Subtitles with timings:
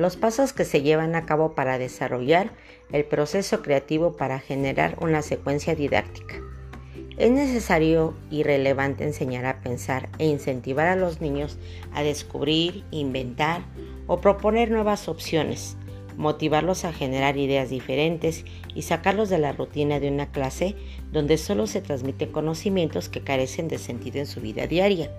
[0.00, 2.52] Los pasos que se llevan a cabo para desarrollar
[2.90, 6.36] el proceso creativo para generar una secuencia didáctica.
[7.18, 11.58] Es necesario y relevante enseñar a pensar e incentivar a los niños
[11.92, 13.60] a descubrir, inventar
[14.06, 15.76] o proponer nuevas opciones,
[16.16, 20.76] motivarlos a generar ideas diferentes y sacarlos de la rutina de una clase
[21.12, 25.10] donde solo se transmiten conocimientos que carecen de sentido en su vida diaria.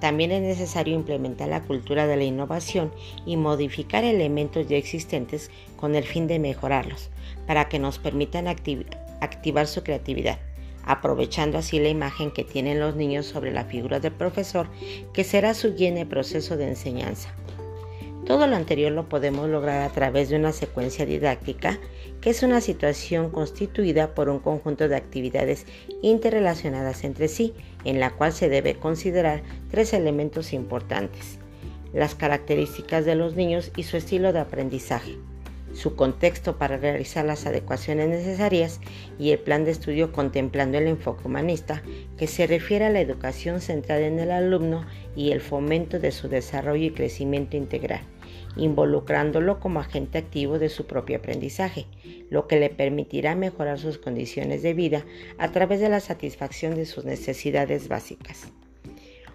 [0.00, 2.92] También es necesario implementar la cultura de la innovación
[3.24, 7.10] y modificar elementos ya existentes con el fin de mejorarlos,
[7.46, 10.38] para que nos permitan activar su creatividad
[10.86, 14.68] aprovechando así la imagen que tienen los niños sobre la figura del profesor,
[15.12, 17.34] que será su guía en el proceso de enseñanza.
[18.26, 21.78] Todo lo anterior lo podemos lograr a través de una secuencia didáctica,
[22.20, 25.64] que es una situación constituida por un conjunto de actividades
[26.02, 31.38] interrelacionadas entre sí, en la cual se debe considerar tres elementos importantes.
[31.92, 35.16] Las características de los niños y su estilo de aprendizaje
[35.76, 38.80] su contexto para realizar las adecuaciones necesarias
[39.18, 41.82] y el plan de estudio contemplando el enfoque humanista
[42.16, 46.28] que se refiere a la educación centrada en el alumno y el fomento de su
[46.28, 48.00] desarrollo y crecimiento integral,
[48.56, 51.86] involucrándolo como agente activo de su propio aprendizaje,
[52.30, 55.04] lo que le permitirá mejorar sus condiciones de vida
[55.38, 58.48] a través de la satisfacción de sus necesidades básicas.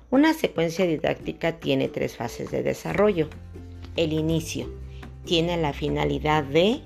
[0.09, 3.29] Una secuencia didáctica tiene tres fases de desarrollo.
[3.95, 4.67] El inicio,
[5.25, 6.81] tiene la finalidad de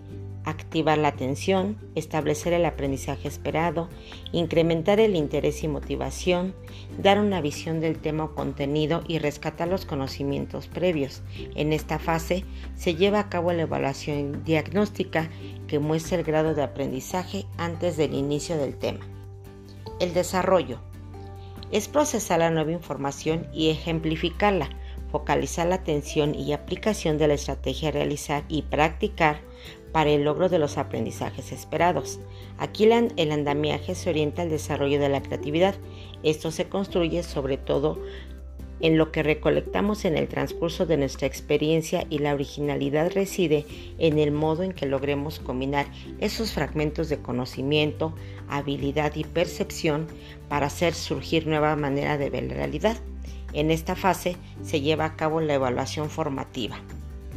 [0.45, 3.89] activar la atención, establecer el aprendizaje esperado,
[4.31, 6.55] incrementar el interés y motivación,
[6.97, 11.23] dar una visión del tema o contenido y rescatar los conocimientos previos.
[11.55, 15.29] En esta fase se lleva a cabo la evaluación diagnóstica
[15.67, 19.05] que muestra el grado de aprendizaje antes del inicio del tema.
[19.99, 20.79] El desarrollo
[21.71, 24.69] es procesar la nueva información y ejemplificarla
[25.15, 29.39] focalizar la atención y aplicación de la estrategia a realizar y practicar
[29.95, 32.19] para el logro de los aprendizajes esperados.
[32.57, 35.73] Aquí el andamiaje se orienta al desarrollo de la creatividad.
[36.21, 37.97] Esto se construye sobre todo
[38.81, 43.65] en lo que recolectamos en el transcurso de nuestra experiencia y la originalidad reside
[43.97, 45.85] en el modo en que logremos combinar
[46.19, 48.13] esos fragmentos de conocimiento,
[48.49, 50.07] habilidad y percepción
[50.49, 52.97] para hacer surgir nueva manera de ver la realidad.
[53.53, 56.81] En esta fase se lleva a cabo la evaluación formativa.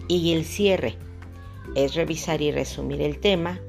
[0.08, 0.96] Y el cierre
[1.74, 3.60] es revisar y resumir el tema,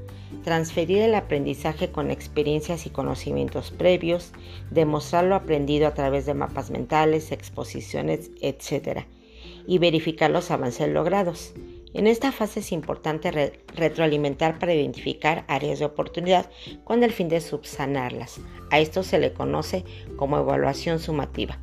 [0.43, 4.31] transferir el aprendizaje con experiencias y conocimientos previos,
[4.71, 9.05] demostrar lo aprendido a través de mapas mentales, exposiciones, etc.
[9.67, 11.53] y verificar los avances logrados.
[11.93, 16.49] En esta fase es importante retroalimentar para identificar áreas de oportunidad
[16.83, 18.39] con el fin de subsanarlas.
[18.69, 19.83] A esto se le conoce
[20.15, 21.59] como evaluación sumativa.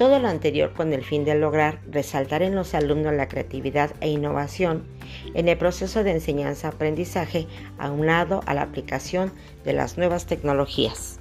[0.00, 4.08] Todo lo anterior con el fin de lograr resaltar en los alumnos la creatividad e
[4.08, 4.86] innovación
[5.34, 7.46] en el proceso de enseñanza-aprendizaje
[7.78, 9.30] aunado a la aplicación
[9.62, 11.19] de las nuevas tecnologías.